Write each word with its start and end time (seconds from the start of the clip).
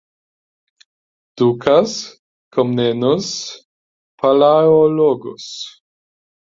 Dukas 1.37 1.93
Komnenos 2.55 3.29
Palaiologos. 4.19 5.51